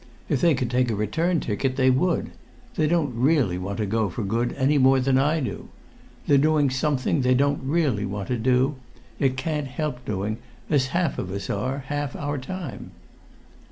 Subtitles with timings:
[0.29, 2.31] If they could take a return ticket, they would;
[2.73, 5.69] they don't really want to go for good any more than I do.
[6.25, 8.77] They're doing something they don't really want to do,
[9.19, 10.39] yet can't help doing,
[10.71, 12.93] as half of us are, half our time."